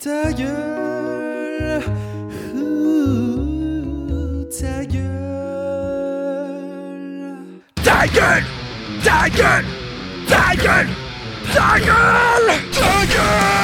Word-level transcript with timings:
Ta 0.00 0.30
gueule, 0.32 1.82
ouh, 2.54 4.44
ta 4.48 4.84
gueule. 4.86 5.08
Ta 7.82 8.06
gueule 8.06 8.44
Ta 9.02 9.28
gueule 9.28 9.64
Ta 10.28 10.54
gueule 10.54 10.94
Ta 11.52 11.78
gueule 11.80 12.54
Ta 12.72 13.06
gueule 13.10 13.57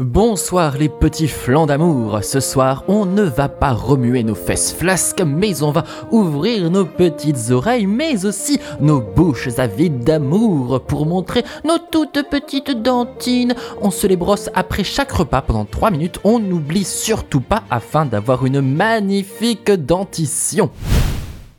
Bonsoir 0.00 0.76
les 0.76 0.88
petits 0.88 1.28
flancs 1.28 1.66
d'amour. 1.66 2.18
Ce 2.24 2.40
soir, 2.40 2.82
on 2.88 3.06
ne 3.06 3.22
va 3.22 3.48
pas 3.48 3.70
remuer 3.70 4.24
nos 4.24 4.34
fesses 4.34 4.72
flasques, 4.72 5.22
mais 5.24 5.62
on 5.62 5.70
va 5.70 5.84
ouvrir 6.10 6.68
nos 6.68 6.84
petites 6.84 7.52
oreilles, 7.52 7.86
mais 7.86 8.26
aussi 8.26 8.58
nos 8.80 9.00
bouches 9.00 9.56
avides 9.56 10.02
d'amour 10.02 10.82
pour 10.84 11.06
montrer 11.06 11.44
nos 11.64 11.78
toutes 11.78 12.28
petites 12.28 12.82
dentines. 12.82 13.54
On 13.82 13.92
se 13.92 14.08
les 14.08 14.16
brosse 14.16 14.50
après 14.54 14.82
chaque 14.82 15.12
repas 15.12 15.42
pendant 15.42 15.64
3 15.64 15.92
minutes. 15.92 16.18
On 16.24 16.40
n'oublie 16.40 16.82
surtout 16.82 17.40
pas 17.40 17.62
afin 17.70 18.04
d'avoir 18.04 18.44
une 18.44 18.62
magnifique 18.62 19.70
dentition. 19.70 20.70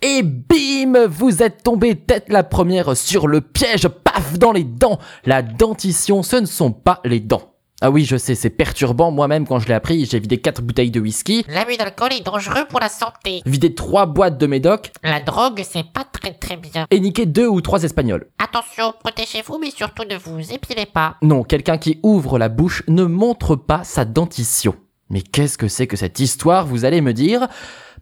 Et 0.01 0.23
bim 0.23 1.07
Vous 1.07 1.41
êtes 1.41 1.63
tombé 1.63 1.95
tête 1.95 2.25
la 2.27 2.43
première 2.43 2.97
sur 2.97 3.29
le 3.29 3.39
piège, 3.39 3.87
paf 3.87 4.37
dans 4.37 4.51
les 4.51 4.65
dents 4.65 4.99
La 5.25 5.41
dentition, 5.41 6.21
ce 6.21 6.35
ne 6.35 6.45
sont 6.45 6.73
pas 6.73 6.99
les 7.05 7.21
dents. 7.21 7.54
Ah 7.87 7.91
oui, 7.91 8.03
je 8.03 8.17
sais, 8.17 8.33
c'est 8.33 8.49
perturbant. 8.49 9.11
Moi-même, 9.11 9.45
quand 9.45 9.59
je 9.59 9.67
l'ai 9.67 9.75
appris, 9.75 10.05
j'ai 10.05 10.17
vidé 10.17 10.39
4 10.39 10.63
bouteilles 10.63 10.89
de 10.89 10.99
whisky, 10.99 11.45
L'abus 11.47 11.77
d'alcool 11.77 12.13
est 12.13 12.25
dangereux 12.25 12.65
pour 12.67 12.79
la 12.79 12.89
santé. 12.89 13.43
vidé 13.45 13.75
3 13.75 14.07
boîtes 14.07 14.39
de 14.39 14.47
médoc 14.47 14.91
La 15.03 15.19
drogue, 15.19 15.61
c'est 15.63 15.85
pas 15.93 16.03
très 16.03 16.33
très 16.33 16.57
bien. 16.57 16.87
et 16.89 16.99
niqué 16.99 17.27
2 17.27 17.45
ou 17.45 17.61
3 17.61 17.83
espagnols. 17.83 18.25
Attention, 18.39 18.91
protégez-vous, 19.03 19.59
mais 19.59 19.69
surtout 19.69 20.01
ne 20.09 20.17
vous 20.17 20.51
épilez 20.51 20.87
pas. 20.87 21.17
Non, 21.21 21.43
quelqu'un 21.43 21.77
qui 21.77 21.99
ouvre 22.01 22.39
la 22.39 22.49
bouche 22.49 22.81
ne 22.87 23.03
montre 23.03 23.55
pas 23.55 23.83
sa 23.83 24.03
dentition. 24.03 24.73
Mais 25.11 25.21
qu'est-ce 25.21 25.59
que 25.59 25.67
c'est 25.67 25.85
que 25.85 25.95
cette 25.95 26.19
histoire, 26.19 26.65
vous 26.65 26.85
allez 26.85 27.01
me 27.01 27.13
dire? 27.13 27.47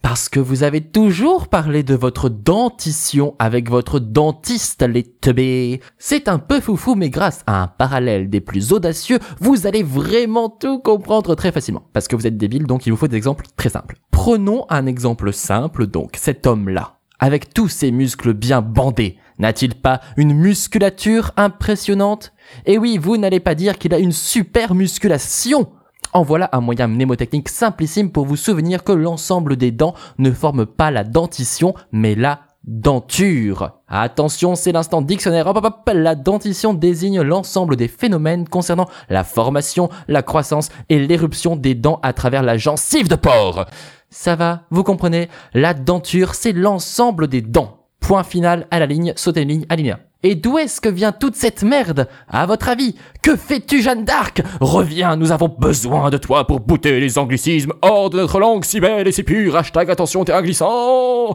Parce 0.03 0.27
que 0.27 0.41
vous 0.41 0.63
avez 0.63 0.81
toujours 0.81 1.47
parlé 1.47 1.81
de 1.81 1.95
votre 1.95 2.27
dentition 2.27 3.35
avec 3.39 3.69
votre 3.69 3.99
dentiste, 3.99 4.83
les 4.83 5.03
teubés. 5.03 5.79
C'est 5.97 6.27
un 6.27 6.39
peu 6.39 6.59
foufou, 6.59 6.95
mais 6.95 7.09
grâce 7.09 7.41
à 7.47 7.63
un 7.63 7.67
parallèle 7.67 8.29
des 8.29 8.41
plus 8.41 8.73
audacieux, 8.73 9.17
vous 9.39 9.65
allez 9.65 9.81
vraiment 9.81 10.49
tout 10.49 10.79
comprendre 10.79 11.35
très 11.35 11.53
facilement. 11.53 11.87
Parce 11.93 12.09
que 12.09 12.17
vous 12.17 12.27
êtes 12.27 12.37
débile, 12.37 12.67
donc 12.67 12.85
il 12.85 12.89
vous 12.89 12.97
faut 12.97 13.07
des 13.07 13.15
exemples 13.15 13.45
très 13.55 13.69
simples. 13.69 13.95
Prenons 14.11 14.65
un 14.69 14.87
exemple 14.87 15.31
simple, 15.31 15.87
donc, 15.87 16.17
cet 16.17 16.45
homme-là. 16.45 16.99
Avec 17.19 17.53
tous 17.53 17.69
ses 17.69 17.91
muscles 17.91 18.33
bien 18.33 18.61
bandés, 18.61 19.17
n'a-t-il 19.39 19.73
pas 19.73 20.01
une 20.17 20.33
musculature 20.33 21.31
impressionnante? 21.37 22.33
Et 22.65 22.77
oui, 22.77 22.97
vous 23.01 23.15
n'allez 23.15 23.39
pas 23.39 23.55
dire 23.55 23.77
qu'il 23.77 23.93
a 23.93 23.99
une 23.99 24.11
super 24.11 24.75
musculation 24.75 25.71
en 26.13 26.23
voilà 26.23 26.49
un 26.51 26.61
moyen 26.61 26.87
mnémotechnique 26.87 27.49
simplissime 27.49 28.11
pour 28.11 28.25
vous 28.25 28.35
souvenir 28.35 28.83
que 28.83 28.91
l'ensemble 28.91 29.55
des 29.55 29.71
dents 29.71 29.93
ne 30.17 30.31
forme 30.31 30.65
pas 30.65 30.91
la 30.91 31.03
dentition, 31.03 31.73
mais 31.91 32.15
la 32.15 32.41
denture. 32.63 33.81
Attention, 33.87 34.55
c'est 34.55 34.71
l'instant 34.71 35.01
dictionnaire. 35.01 35.47
Hop, 35.47 35.57
hop, 35.57 35.65
hop. 35.65 35.91
La 35.93 36.15
dentition 36.15 36.73
désigne 36.73 37.21
l'ensemble 37.21 37.75
des 37.75 37.87
phénomènes 37.87 38.47
concernant 38.47 38.87
la 39.09 39.23
formation, 39.23 39.89
la 40.07 40.23
croissance 40.23 40.69
et 40.89 40.99
l'éruption 40.99 41.55
des 41.55 41.75
dents 41.75 41.99
à 42.03 42.13
travers 42.13 42.43
la 42.43 42.57
gencive 42.57 43.09
de 43.09 43.15
porc. 43.15 43.65
Ça 44.09 44.35
va, 44.35 44.63
vous 44.69 44.83
comprenez? 44.83 45.27
La 45.53 45.73
denture, 45.73 46.35
c'est 46.35 46.53
l'ensemble 46.53 47.27
des 47.27 47.41
dents. 47.41 47.87
Point 47.99 48.23
final 48.23 48.67
à 48.71 48.79
la 48.79 48.85
ligne, 48.85 49.13
sautez 49.15 49.41
une 49.41 49.49
ligne, 49.49 49.65
alinéa. 49.69 49.99
Et 50.25 50.35
d'où 50.35 50.57
est-ce 50.57 50.79
que 50.79 50.87
vient 50.87 51.11
toute 51.11 51.35
cette 51.35 51.63
merde? 51.63 52.07
À 52.29 52.45
votre 52.45 52.69
avis 52.69 52.95
Que 53.21 53.35
fais-tu, 53.35 53.81
Jeanne 53.81 54.05
d'Arc? 54.05 54.41
Reviens, 54.61 55.17
nous 55.17 55.33
avons 55.33 55.49
besoin 55.49 56.09
de 56.09 56.17
toi 56.17 56.47
pour 56.47 56.61
bouter 56.61 57.01
les 57.01 57.17
anglicismes 57.17 57.73
hors 57.81 58.09
de 58.09 58.17
notre 58.17 58.39
langue 58.39 58.63
si 58.63 58.79
belle 58.79 59.05
et 59.05 59.11
si 59.11 59.23
pure. 59.23 59.57
Hashtag 59.57 59.91
attention, 59.91 60.23
terrain 60.23 60.41
glissant 60.41 61.33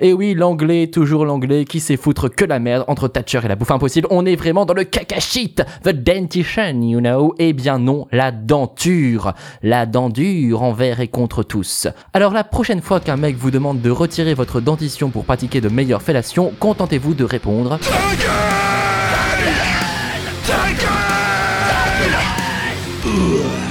Et 0.00 0.14
oui, 0.14 0.32
l'anglais, 0.32 0.86
toujours 0.86 1.26
l'anglais, 1.26 1.66
qui 1.66 1.80
sait 1.80 1.98
foutre 1.98 2.30
que 2.30 2.46
la 2.46 2.58
merde 2.58 2.84
entre 2.88 3.08
Thatcher 3.08 3.40
et 3.44 3.48
la 3.48 3.56
bouffe 3.56 3.70
impossible. 3.72 4.08
On 4.10 4.24
est 4.24 4.36
vraiment 4.36 4.64
dans 4.64 4.72
le 4.74 4.84
caca 4.84 5.20
shit 5.20 5.62
The 5.84 5.90
dentition, 5.90 6.80
you 6.80 7.00
know 7.00 7.34
Eh 7.38 7.52
bien 7.52 7.78
non, 7.78 8.06
la 8.10 8.32
denture. 8.32 9.34
La 9.62 9.84
dent 9.84 10.08
dure 10.08 10.62
envers 10.62 11.00
et 11.00 11.08
contre 11.08 11.42
tous. 11.42 11.88
Alors 12.14 12.32
la 12.32 12.44
prochaine 12.44 12.80
fois 12.80 13.00
qu'un 13.00 13.18
mec 13.18 13.36
vous 13.36 13.50
demande 13.50 13.82
de 13.82 13.90
retirer 13.90 14.32
votre 14.32 14.62
dentition 14.62 15.10
pour 15.10 15.26
pratiquer 15.26 15.60
de 15.60 15.68
meilleures 15.68 16.00
fellations, 16.00 16.54
contentez-vous 16.58 17.12
de 17.12 17.24
répondre... 17.24 17.78
Titan! 19.10 20.20
Titan! 20.46 21.10
Titan! 23.02 23.69